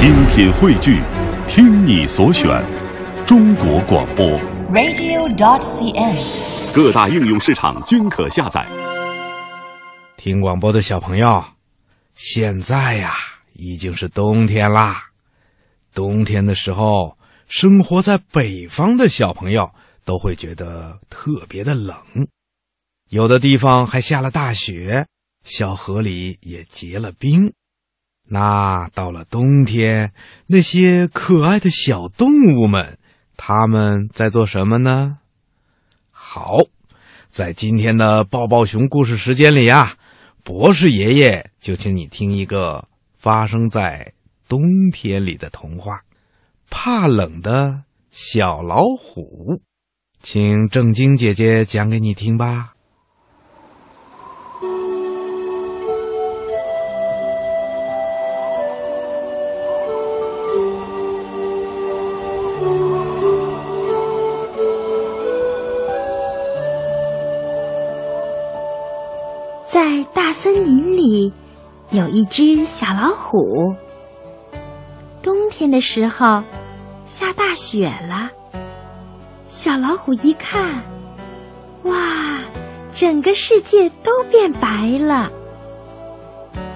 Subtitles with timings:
[0.00, 1.02] 精品汇聚，
[1.46, 2.48] 听你所选，
[3.26, 4.26] 中国广播。
[4.72, 6.74] radio.dot.cn，。
[6.74, 8.66] 各大应用市场均可下载。
[10.16, 11.44] 听广播的小朋友，
[12.14, 13.12] 现在呀
[13.52, 15.10] 已经是冬天啦。
[15.92, 19.70] 冬天的时候，生活在北方的小朋友
[20.06, 21.94] 都会觉得特别的冷，
[23.10, 25.04] 有的地方还下了大雪，
[25.44, 27.52] 小河里也结了冰。
[28.32, 30.12] 那到了冬天，
[30.46, 32.96] 那些可爱的小动物们，
[33.36, 35.18] 它们在做什么呢？
[36.12, 36.58] 好，
[37.28, 39.96] 在今天的抱抱熊故事时间里呀、
[40.44, 42.86] 博士爷爷就请你听一个
[43.18, 44.12] 发生在
[44.48, 45.96] 冬天里的童话
[46.70, 49.56] 《怕冷的小老虎》，
[50.22, 52.74] 请正晶姐姐讲给你听吧。
[69.70, 71.32] 在大森林里，
[71.90, 73.38] 有一只小老虎。
[75.22, 76.42] 冬天的时候，
[77.06, 78.28] 下大雪了。
[79.46, 80.82] 小老虎一看，
[81.84, 82.40] 哇，
[82.92, 85.30] 整个世界都变白了。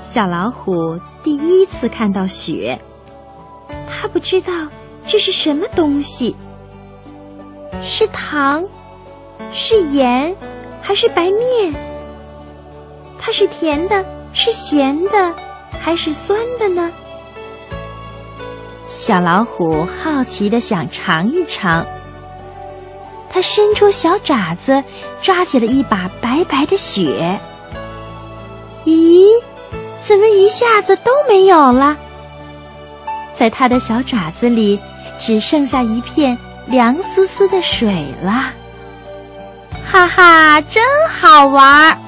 [0.00, 2.80] 小老虎第一次看到雪，
[3.86, 4.66] 它不知道
[5.06, 6.34] 这是什么东西，
[7.82, 8.64] 是糖，
[9.52, 10.34] 是盐，
[10.80, 11.87] 还是白面？
[13.28, 15.34] 它是甜的，是咸的，
[15.78, 16.90] 还是酸的呢？
[18.86, 21.84] 小老虎好奇的想尝一尝。
[23.28, 24.82] 它伸出小爪子，
[25.20, 27.38] 抓起了一把白白的雪。
[28.86, 29.26] 咦，
[30.00, 31.94] 怎么一下子都没有了？
[33.34, 34.80] 在它的小爪子里，
[35.20, 38.54] 只剩下一片凉丝丝的水了。
[39.84, 41.98] 哈哈，真好玩儿！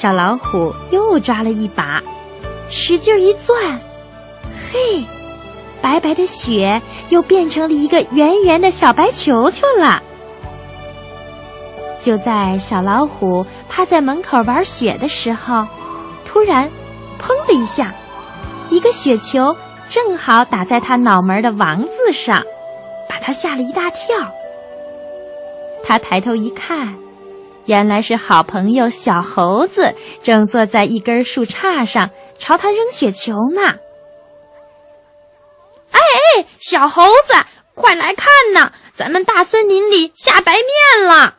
[0.00, 2.00] 小老虎又抓了一把，
[2.70, 3.78] 使劲一攥，
[4.72, 5.04] 嘿，
[5.82, 6.80] 白白的雪
[7.10, 10.02] 又变成了一个圆圆的小白球球了。
[12.00, 15.66] 就在小老虎趴在门口玩雪的时候，
[16.24, 16.70] 突然，
[17.20, 17.92] 砰的一下，
[18.70, 19.54] 一个雪球
[19.90, 22.42] 正好打在他脑门的王字上，
[23.06, 24.16] 把他吓了一大跳。
[25.84, 26.96] 他抬头一看。
[27.70, 29.94] 原来是好朋友小猴子
[30.24, 33.76] 正坐在一根树杈上，朝他扔雪球呢。
[35.92, 37.32] 哎哎，小猴子，
[37.76, 38.72] 快来看呐！
[38.92, 41.36] 咱们大森林里下白面了！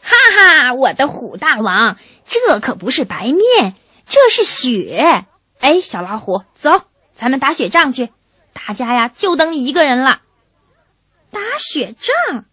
[0.00, 3.74] 哈哈，我的虎大王，这可不是白面，
[4.08, 5.24] 这是雪。
[5.58, 6.82] 哎，小老虎，走，
[7.12, 8.10] 咱们打雪仗去。
[8.52, 10.20] 大家呀，就等你一个人了。
[11.32, 12.44] 打雪仗？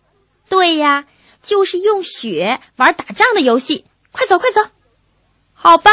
[0.50, 1.06] 对呀。
[1.50, 4.62] 就是用雪玩打仗的游戏，快走快走！
[5.52, 5.90] 好吧。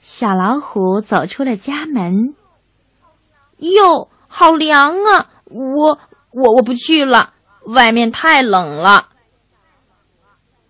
[0.00, 2.34] 小老虎走出了家门。
[3.58, 5.30] 哟，好凉啊！
[5.44, 6.00] 我
[6.32, 7.34] 我我不去了，
[7.66, 9.10] 外面太冷了。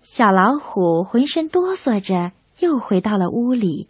[0.03, 3.89] 小老虎浑身哆嗦着，又回到了屋里，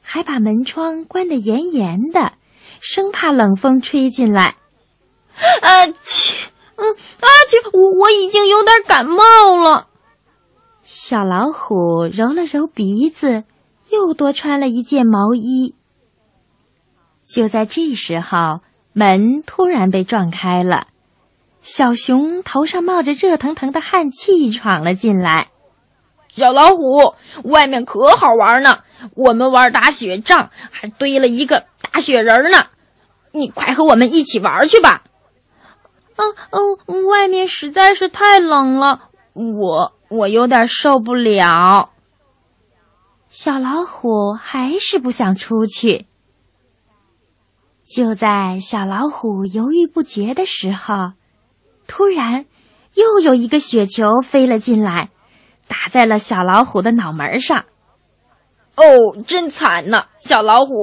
[0.00, 2.34] 还把门窗关得严严的，
[2.78, 4.54] 生怕冷风吹进来。
[5.62, 6.51] 啊切！
[6.76, 6.90] 嗯，
[7.20, 7.56] 啊去！
[7.72, 9.88] 我我已经有点感冒了。
[10.82, 13.44] 小老虎揉了揉鼻子，
[13.90, 15.74] 又多穿了一件毛衣。
[17.24, 18.60] 就在这时候，
[18.92, 20.88] 门突然被撞开了，
[21.60, 25.48] 小熊头上冒着热腾腾的汗气闯了进来。
[26.28, 28.80] 小老虎，外面可好玩呢，
[29.14, 32.66] 我们玩打雪仗，还堆了一个大雪人呢。
[33.32, 35.04] 你快和我们一起玩去吧。
[36.22, 41.90] 哦哦，外面实在是太冷了，我我有点受不了。
[43.28, 46.06] 小老虎还是不想出去。
[47.88, 51.12] 就在小老虎犹豫不决的时候，
[51.86, 52.46] 突然
[52.94, 55.10] 又有一个雪球飞了进来，
[55.66, 57.64] 打在了小老虎的脑门上。
[58.82, 60.06] 哦，真惨呐！
[60.18, 60.74] 小老虎，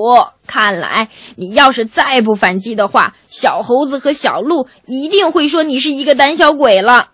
[0.47, 7.11] 看来你要是再不反击的话，小猴子和小鹿一定会说你是一个胆小鬼了。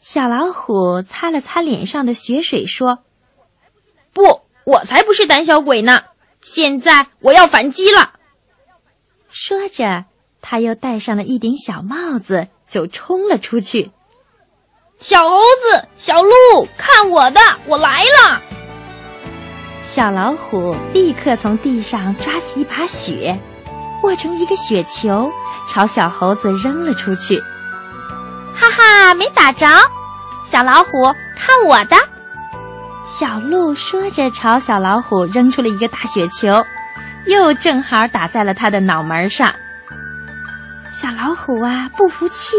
[0.00, 3.00] 小老虎擦了擦脸上的血水，说
[4.14, 6.04] ：“不，我才不是胆小鬼呢！
[6.40, 8.14] 现在我要反击了。”
[9.28, 10.06] 说着，
[10.40, 13.90] 他又戴上了一顶小帽子，就冲了出去。
[14.98, 16.32] 小猴子、小鹿，
[16.78, 18.40] 看我的，我来了！
[19.94, 23.38] 小老虎立刻从地上抓起一把雪，
[24.02, 25.30] 握成一个雪球，
[25.68, 27.38] 朝小猴子扔了出去。
[28.52, 29.68] 哈哈，没打着！
[30.44, 30.90] 小老虎，
[31.36, 31.94] 看我的！
[33.06, 36.66] 小鹿说着，朝小老虎扔出了一个大雪球，
[37.26, 39.48] 又正好打在了他的脑门上。
[40.90, 42.56] 小老虎啊，不服气，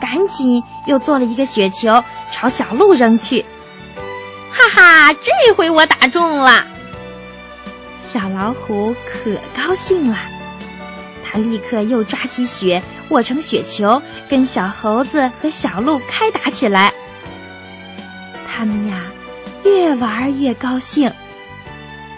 [0.00, 1.90] 赶紧又做了一个雪球，
[2.30, 3.44] 朝小鹿扔去。
[4.52, 6.64] 哈哈，这回我打中了！
[7.98, 10.16] 小老虎可高兴了，
[11.24, 16.92] 他立刻又抓起雪，握成雪球，跟小猴子和小鹿开打起来。
[18.46, 19.04] 他们呀。
[19.64, 21.08] 越玩越高兴，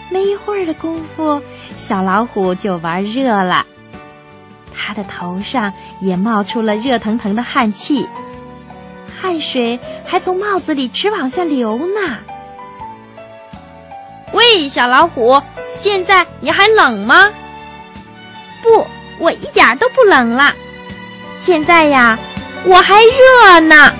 [0.09, 1.39] 没一会儿的功夫，
[1.77, 3.63] 小老虎就玩热了，
[4.73, 5.71] 它的头上
[6.01, 8.07] 也冒出了热腾腾的汗气，
[9.19, 12.17] 汗水还从帽子里直往下流呢。
[14.33, 15.41] 喂，小老虎，
[15.73, 17.31] 现在你还冷吗？
[18.61, 18.85] 不，
[19.19, 20.53] 我一点都不冷了。
[21.37, 22.19] 现在呀，
[22.65, 23.93] 我还热呢。